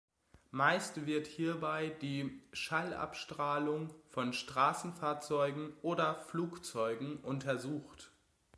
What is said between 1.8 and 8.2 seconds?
die Schallabstrahlung von Straßenfahrzeugen oder Flugzeugen untersucht.